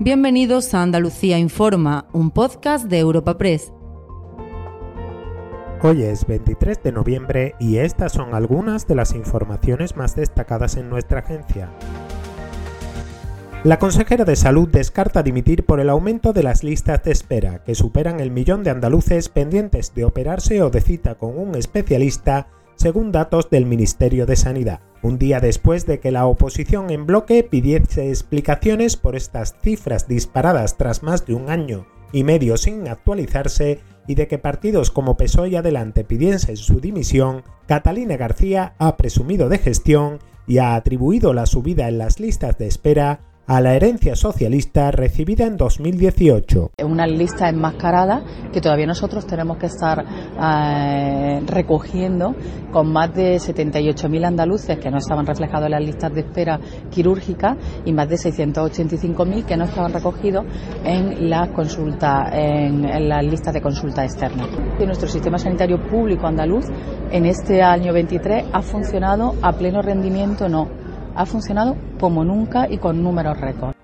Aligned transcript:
Bienvenidos 0.00 0.74
a 0.74 0.82
Andalucía 0.82 1.40
Informa, 1.40 2.06
un 2.12 2.30
podcast 2.30 2.84
de 2.84 3.00
Europa 3.00 3.36
Press. 3.36 3.72
Hoy 5.82 6.04
es 6.04 6.24
23 6.24 6.80
de 6.84 6.92
noviembre 6.92 7.56
y 7.58 7.78
estas 7.78 8.12
son 8.12 8.32
algunas 8.32 8.86
de 8.86 8.94
las 8.94 9.12
informaciones 9.16 9.96
más 9.96 10.14
destacadas 10.14 10.76
en 10.76 10.88
nuestra 10.88 11.18
agencia. 11.18 11.72
La 13.64 13.80
consejera 13.80 14.24
de 14.24 14.36
Salud 14.36 14.68
descarta 14.68 15.24
dimitir 15.24 15.66
por 15.66 15.80
el 15.80 15.90
aumento 15.90 16.32
de 16.32 16.44
las 16.44 16.62
listas 16.62 17.02
de 17.02 17.10
espera, 17.10 17.64
que 17.64 17.74
superan 17.74 18.20
el 18.20 18.30
millón 18.30 18.62
de 18.62 18.70
andaluces 18.70 19.28
pendientes 19.28 19.94
de 19.94 20.04
operarse 20.04 20.62
o 20.62 20.70
de 20.70 20.80
cita 20.80 21.16
con 21.16 21.36
un 21.36 21.56
especialista, 21.56 22.46
según 22.78 23.12
datos 23.12 23.50
del 23.50 23.66
Ministerio 23.66 24.24
de 24.24 24.36
Sanidad 24.36 24.80
un 25.02 25.18
día 25.18 25.40
después 25.40 25.86
de 25.86 26.00
que 26.00 26.10
la 26.10 26.26
oposición 26.26 26.90
en 26.90 27.06
bloque 27.06 27.42
pidiese 27.42 28.08
explicaciones 28.08 28.96
por 28.96 29.16
estas 29.16 29.56
cifras 29.62 30.08
disparadas 30.08 30.76
tras 30.76 31.02
más 31.02 31.26
de 31.26 31.34
un 31.34 31.50
año 31.50 31.86
y 32.12 32.24
medio 32.24 32.56
sin 32.56 32.88
actualizarse 32.88 33.80
y 34.06 34.14
de 34.14 34.26
que 34.26 34.38
partidos 34.38 34.90
como 34.90 35.16
PSOE 35.16 35.50
y 35.50 35.56
Adelante 35.56 36.02
pidiesen 36.02 36.56
su 36.56 36.80
dimisión, 36.80 37.42
Catalina 37.66 38.16
García 38.16 38.74
ha 38.78 38.96
presumido 38.96 39.48
de 39.48 39.58
gestión 39.58 40.18
y 40.46 40.58
ha 40.58 40.74
atribuido 40.74 41.34
la 41.34 41.44
subida 41.44 41.88
en 41.88 41.98
las 41.98 42.18
listas 42.18 42.56
de 42.56 42.66
espera 42.66 43.20
a 43.48 43.62
la 43.62 43.74
herencia 43.74 44.14
socialista 44.14 44.90
recibida 44.90 45.46
en 45.46 45.56
2018. 45.56 46.72
Es 46.76 46.84
una 46.84 47.06
lista 47.06 47.48
enmascarada 47.48 48.22
que 48.52 48.60
todavía 48.60 48.86
nosotros 48.86 49.26
tenemos 49.26 49.56
que 49.56 49.66
estar 49.66 50.04
eh, 50.04 51.40
recogiendo 51.46 52.34
con 52.70 52.92
más 52.92 53.14
de 53.14 53.36
78.000 53.36 54.26
andaluces 54.26 54.78
que 54.78 54.90
no 54.90 54.98
estaban 54.98 55.24
reflejados 55.24 55.64
en 55.64 55.72
las 55.72 55.82
listas 55.82 56.12
de 56.12 56.20
espera 56.20 56.60
quirúrgica 56.90 57.56
y 57.86 57.92
más 57.94 58.10
de 58.10 58.16
685.000 58.16 59.46
que 59.46 59.56
no 59.56 59.64
estaban 59.64 59.94
recogidos 59.94 60.44
en 60.84 61.30
las 61.30 61.48
consultas, 61.48 62.30
en, 62.34 63.08
las 63.08 63.24
listas 63.24 63.54
de 63.54 63.62
consulta 63.62 64.04
externa. 64.04 64.46
Nuestro 64.78 65.08
sistema 65.08 65.38
sanitario 65.38 65.82
público 65.88 66.26
andaluz 66.26 66.66
en 67.10 67.24
este 67.24 67.62
año 67.62 67.94
23 67.94 68.44
ha 68.52 68.60
funcionado 68.60 69.36
a 69.40 69.52
pleno 69.52 69.80
rendimiento, 69.80 70.50
no 70.50 70.87
ha 71.18 71.26
funcionado 71.26 71.76
como 71.98 72.24
nunca 72.24 72.70
y 72.70 72.78
con 72.78 73.02
números 73.02 73.40
récord. 73.40 73.74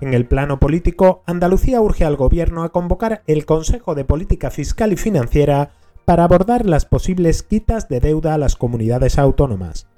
En 0.00 0.14
el 0.14 0.24
plano 0.26 0.60
político, 0.60 1.22
Andalucía 1.26 1.80
urge 1.80 2.04
al 2.04 2.16
Gobierno 2.16 2.62
a 2.62 2.70
convocar 2.70 3.22
el 3.26 3.44
Consejo 3.44 3.96
de 3.96 4.04
Política 4.04 4.50
Fiscal 4.50 4.92
y 4.92 4.96
Financiera 4.96 5.72
para 6.04 6.24
abordar 6.24 6.64
las 6.66 6.86
posibles 6.86 7.42
quitas 7.42 7.88
de 7.88 7.98
deuda 7.98 8.34
a 8.34 8.38
las 8.38 8.54
comunidades 8.54 9.18
autónomas. 9.18 9.88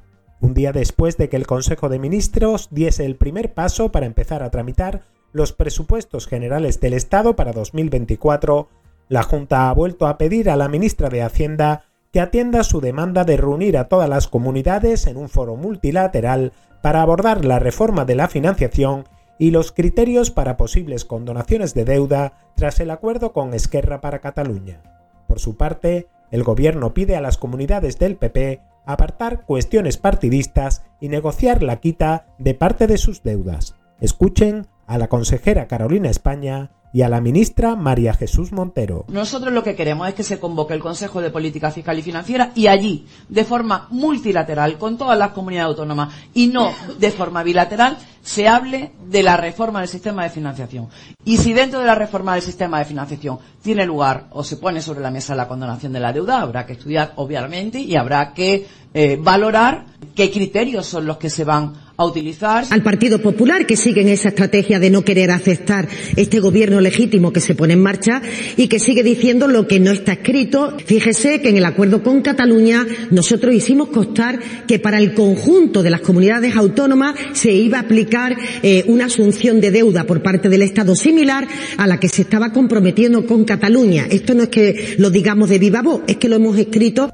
Un 0.41 0.55
día 0.55 0.73
después 0.73 1.19
de 1.19 1.29
que 1.29 1.37
el 1.37 1.47
Consejo 1.47 1.91
de 1.91 1.99
Ministros 1.99 2.69
diese 2.71 3.05
el 3.05 3.17
primer 3.17 3.53
paso 3.53 3.93
para 3.93 4.07
empezar 4.07 4.43
a 4.43 4.51
tramitar 4.51 5.03
los 5.33 5.53
presupuestos 5.53 6.27
generales 6.27 6.81
del 6.81 6.95
Estado 6.95 7.37
para 7.37 7.53
2024, 7.53 8.69
la 9.09 9.23
Junta 9.23 9.69
ha 9.69 9.75
vuelto 9.75 10.07
a 10.07 10.17
pedir 10.17 10.49
a 10.49 10.57
la 10.57 10.69
ministra 10.69 11.11
de 11.11 11.23
Hacienda 11.23 11.85
que 12.13 12.21
atienda 12.21 12.63
su 12.63 12.81
demanda 12.81 13.25
de 13.25 13.39
reunir 13.39 13.79
a 13.79 13.89
todas 13.89 14.09
las 14.09 14.29
comunidades 14.29 15.07
en 15.07 15.17
un 15.17 15.31
foro 15.31 15.57
multilateral 15.57 16.53
para 16.83 17.01
abordar 17.01 17.45
la 17.45 17.59
reforma 17.59 18.05
de 18.05 18.15
la 18.15 18.29
financiación 18.29 19.05
y 19.39 19.51
los 19.51 19.73
criterios 19.73 20.31
para 20.31 20.57
posibles 20.57 21.07
condonaciones 21.07 21.73
de 21.75 21.85
deuda 21.87 22.35
tras 22.55 22.81
el 22.81 22.91
acuerdo 22.91 23.33
con 23.33 23.55
Esquerra 23.55 24.01
para 24.01 24.21
Cataluña. 24.21 24.83
Por 25.27 25.41
su 25.41 25.57
parte, 25.57 26.09
el 26.31 26.45
gobierno 26.45 26.93
pide 26.93 27.17
a 27.17 27.23
las 27.23 27.39
comunidades 27.39 27.99
del 27.99 28.17
PP 28.17 28.61
apartar 28.85 29.47
cuestiones 29.47 29.97
partidistas 29.97 30.85
y 31.01 31.09
negociar 31.09 31.63
la 31.63 31.81
quita 31.81 32.27
de 32.39 32.55
parte 32.55 32.87
de 32.87 32.99
sus 32.99 33.23
deudas. 33.23 33.75
Escuchen 34.01 34.67
a 34.87 34.99
la 34.99 35.09
consejera 35.09 35.67
Carolina 35.67 36.11
España 36.11 36.71
y 36.93 37.03
a 37.03 37.09
la 37.09 37.21
ministra 37.21 37.75
María 37.75 38.15
Jesús 38.15 38.53
Montero. 38.53 39.05
Nosotros 39.09 39.53
lo 39.53 39.63
que 39.63 39.75
queremos 39.75 40.09
es 40.09 40.15
que 40.15 40.23
se 40.23 40.39
convoque 40.39 40.75
el 40.75 40.81
Consejo 40.81 41.21
de 41.21 41.31
Política 41.31 41.71
Fiscal 41.71 41.99
y 41.99 42.03
Financiera 42.03 42.53
y 42.55 42.67
allí, 42.67 43.07
de 43.29 43.45
forma 43.45 43.87
multilateral, 43.91 44.79
con 44.79 44.99
todas 44.99 45.19
las 45.19 45.31
comunidades 45.31 45.71
autónomas 45.71 46.15
y 46.35 46.49
no 46.49 46.73
de 46.99 47.11
forma 47.11 47.43
bilateral, 47.43 47.97
se 48.23 48.47
hable 48.47 48.93
de 49.09 49.23
la 49.23 49.37
reforma 49.37 49.81
del 49.81 49.89
sistema 49.89 50.23
de 50.25 50.31
financiación. 50.31 50.89
Y 51.25 51.39
si 51.39 51.53
dentro 51.53 51.81
de 51.81 51.87
la 51.87 51.95
reforma 51.95 52.35
del 52.35 52.43
sistema 52.43 52.79
de 52.79 52.85
financiación 52.85 53.39
tiene 53.63 53.87
lugar 53.87 54.27
o 54.31 54.45
se 54.45 54.57
pone 54.57 54.81
sobre 54.81 55.01
la 55.01 55.11
mesa 55.11 55.35
la 55.35 55.49
condonación 55.49 55.93
de 55.93 56.01
la 56.01 56.13
deuda, 56.13 56.41
habrá 56.41 56.67
que 56.67 56.75
estudiar, 56.75 57.13
obviamente, 57.17 57.81
y 57.81 57.97
habrá 57.97 58.33
que 58.33 58.67
eh, 58.95 59.19
valorar 59.21 59.87
qué 60.15 60.31
criterios 60.31 60.87
son 60.87 61.07
los 61.07 61.17
que 61.17 61.31
se 61.31 61.45
van 61.45 61.73
utilizar. 61.99 62.65
Al 62.71 62.83
Partido 62.83 63.21
Popular, 63.21 63.67
que 63.67 63.77
sigue 63.77 64.01
en 64.01 64.09
esa 64.09 64.29
estrategia 64.29 64.79
de 64.79 64.91
no 64.91 65.05
querer 65.05 65.31
aceptar 65.31 65.89
este 66.17 66.41
gobierno 66.41 66.81
legítimo 66.81 67.33
que 67.33 67.41
se 67.41 67.55
pone 67.55 67.75
en 67.75 67.83
marcha 67.83 68.23
y 68.57 68.69
que 68.69 68.79
sigue 68.79 69.03
diciendo 69.03 69.49
lo 69.49 69.67
que 69.67 69.81
no 69.81 69.91
está 69.91 70.13
escrito. 70.13 70.77
Fíjese 70.85 71.41
que 71.41 71.51
en 71.51 71.57
el 71.57 71.65
acuerdo 71.65 72.03
con 72.03 72.23
Cataluña 72.23 72.87
nosotros 73.11 73.55
hicimos 73.55 73.89
constar 73.89 74.39
que 74.67 74.79
para 74.79 74.99
el 74.99 75.15
conjunto 75.15 75.83
de 75.83 75.91
las 75.91 76.01
comunidades 76.01 76.57
autónomas 76.57 77.15
se 77.33 77.53
iba 77.53 77.79
a 77.79 77.83
aplicar 77.83 78.37
eh, 78.63 78.85
una 78.87 79.07
asunción 79.07 79.61
de 79.61 79.71
deuda 79.71 80.05
por 80.05 80.23
parte 80.23 80.49
del 80.49 80.63
Estado 80.63 80.95
similar 80.95 81.47
a 81.77 81.87
la 81.87 82.01
que 82.01 82.09
se 82.09 82.23
estaba 82.23 82.53
comprometiendo 82.53 83.27
con 83.27 83.45
Cataluña. 83.45 84.07
Esto 84.11 84.35
no 84.35 84.45
es 84.45 84.49
que 84.49 84.97
lo 84.99 85.11
digamos 85.11 85.49
de 85.49 85.59
viva 85.59 85.83
voz, 85.83 86.03
es 86.07 86.17
que 86.17 86.29
lo 86.29 86.37
hemos 86.37 86.59
escrito. 86.59 87.11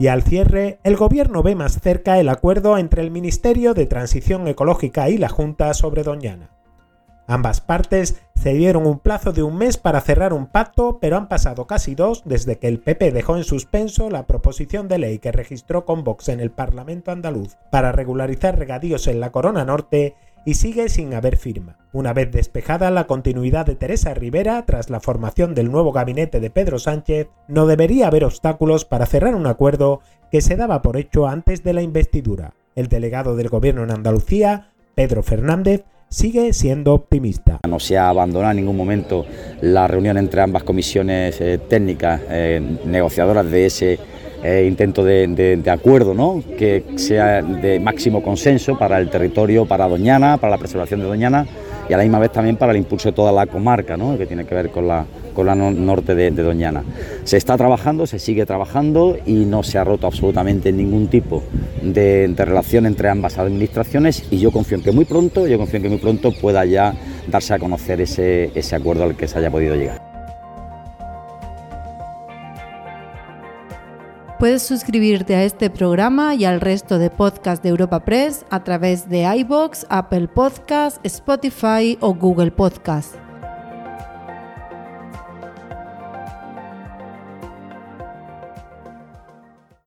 Y 0.00 0.08
al 0.08 0.22
cierre, 0.22 0.78
el 0.82 0.96
Gobierno 0.96 1.42
ve 1.42 1.54
más 1.54 1.78
cerca 1.78 2.18
el 2.18 2.30
acuerdo 2.30 2.78
entre 2.78 3.02
el 3.02 3.10
Ministerio 3.10 3.74
de 3.74 3.84
Transición 3.84 4.48
Ecológica 4.48 5.10
y 5.10 5.18
la 5.18 5.28
Junta 5.28 5.74
sobre 5.74 6.04
Doñana. 6.04 6.48
Ambas 7.26 7.60
partes 7.60 8.18
se 8.34 8.54
dieron 8.54 8.86
un 8.86 8.98
plazo 8.98 9.32
de 9.32 9.42
un 9.42 9.58
mes 9.58 9.76
para 9.76 10.00
cerrar 10.00 10.32
un 10.32 10.46
pacto, 10.46 10.98
pero 11.02 11.18
han 11.18 11.28
pasado 11.28 11.66
casi 11.66 11.94
dos 11.94 12.22
desde 12.24 12.58
que 12.58 12.66
el 12.66 12.80
PP 12.80 13.12
dejó 13.12 13.36
en 13.36 13.44
suspenso 13.44 14.08
la 14.08 14.26
proposición 14.26 14.88
de 14.88 14.98
ley 14.98 15.18
que 15.18 15.32
registró 15.32 15.84
con 15.84 16.02
Vox 16.02 16.30
en 16.30 16.40
el 16.40 16.50
Parlamento 16.50 17.10
andaluz 17.10 17.58
para 17.70 17.92
regularizar 17.92 18.58
regadíos 18.58 19.06
en 19.06 19.20
la 19.20 19.30
Corona 19.30 19.66
Norte 19.66 20.16
y 20.44 20.54
sigue 20.54 20.88
sin 20.88 21.14
haber 21.14 21.36
firma. 21.36 21.76
Una 21.92 22.12
vez 22.12 22.30
despejada 22.30 22.90
la 22.90 23.06
continuidad 23.06 23.66
de 23.66 23.74
Teresa 23.74 24.14
Rivera 24.14 24.64
tras 24.64 24.90
la 24.90 25.00
formación 25.00 25.54
del 25.54 25.70
nuevo 25.70 25.92
gabinete 25.92 26.40
de 26.40 26.50
Pedro 26.50 26.78
Sánchez, 26.78 27.28
no 27.48 27.66
debería 27.66 28.06
haber 28.06 28.24
obstáculos 28.24 28.84
para 28.84 29.06
cerrar 29.06 29.34
un 29.34 29.46
acuerdo 29.46 30.00
que 30.30 30.40
se 30.40 30.56
daba 30.56 30.82
por 30.82 30.96
hecho 30.96 31.26
antes 31.26 31.62
de 31.64 31.72
la 31.72 31.82
investidura. 31.82 32.54
El 32.76 32.88
delegado 32.88 33.36
del 33.36 33.48
gobierno 33.48 33.82
en 33.82 33.90
Andalucía, 33.90 34.70
Pedro 34.94 35.22
Fernández, 35.22 35.84
sigue 36.10 36.52
siendo 36.52 36.92
optimista. 36.92 37.60
No 37.68 37.78
se 37.78 37.96
ha 37.96 38.08
abandonado 38.08 38.50
en 38.50 38.58
ningún 38.58 38.76
momento 38.76 39.24
la 39.60 39.86
reunión 39.86 40.18
entre 40.18 40.42
ambas 40.42 40.64
comisiones 40.64 41.40
eh, 41.40 41.58
técnicas 41.58 42.20
eh, 42.28 42.60
negociadoras 42.84 43.50
de 43.50 43.66
ese 43.66 43.98
eh, 44.42 44.64
intento 44.66 45.04
de, 45.04 45.62
acuerdo, 45.70 46.14
¿no? 46.14 46.42
que 46.56 46.84
sea 46.96 47.42
de 47.42 47.78
máximo 47.78 48.22
consenso 48.22 48.78
para 48.78 48.98
el 48.98 49.10
territorio, 49.10 49.66
para 49.66 49.86
Doñana, 49.86 50.38
para 50.38 50.52
la 50.52 50.58
preservación 50.58 51.00
de 51.00 51.06
Doñana 51.06 51.46
y 51.88 51.92
a 51.92 51.96
la 51.96 52.04
misma 52.04 52.20
vez 52.20 52.32
también 52.32 52.56
para 52.56 52.72
el 52.72 52.78
impulso 52.78 53.10
de 53.10 53.14
toda 53.14 53.32
la 53.32 53.46
comarca, 53.46 53.96
¿no? 53.96 54.16
que 54.16 54.24
tiene 54.24 54.46
que 54.46 54.54
ver 54.54 54.70
con 54.70 54.88
la, 54.88 55.04
con 55.34 55.46
la 55.46 55.54
norte 55.54 56.14
de, 56.14 56.30
Doñana. 56.30 56.82
Se 57.24 57.36
está 57.36 57.56
trabajando, 57.56 58.06
se 58.06 58.18
sigue 58.18 58.46
trabajando 58.46 59.18
y 59.26 59.44
no 59.44 59.62
se 59.62 59.76
ha 59.78 59.84
roto 59.84 60.06
absolutamente 60.06 60.72
ningún 60.72 61.08
tipo 61.08 61.42
de, 61.82 62.32
relación 62.36 62.86
entre 62.86 63.08
ambas 63.08 63.38
administraciones 63.38 64.24
y 64.30 64.38
yo 64.38 64.52
confío 64.52 64.78
en 64.78 64.84
que 64.84 64.92
muy 64.92 65.04
pronto, 65.04 65.46
yo 65.46 65.58
confío 65.58 65.76
en 65.78 65.82
que 65.82 65.88
muy 65.90 65.98
pronto 65.98 66.32
pueda 66.32 66.64
ya 66.64 66.94
darse 67.28 67.54
a 67.54 67.58
conocer 67.58 68.00
ese, 68.00 68.50
ese 68.54 68.76
acuerdo 68.76 69.04
al 69.04 69.16
que 69.16 69.28
se 69.28 69.38
haya 69.38 69.50
podido 69.50 69.74
llegar. 69.76 70.09
Puedes 74.40 74.62
suscribirte 74.62 75.34
a 75.34 75.44
este 75.44 75.68
programa 75.68 76.34
y 76.34 76.46
al 76.46 76.62
resto 76.62 76.98
de 76.98 77.10
podcasts 77.10 77.62
de 77.62 77.68
Europa 77.68 78.06
Press 78.06 78.46
a 78.48 78.64
través 78.64 79.06
de 79.10 79.24
iBox, 79.40 79.84
Apple 79.90 80.28
Podcasts, 80.28 80.98
Spotify 81.04 81.98
o 82.00 82.14
Google 82.14 82.50
Podcasts. 82.50 83.18